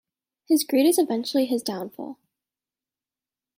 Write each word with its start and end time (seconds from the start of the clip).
His 0.47 0.63
greed 0.63 0.87
is 0.87 0.97
eventually 0.97 1.45
his 1.45 1.61
downfall. 1.61 2.17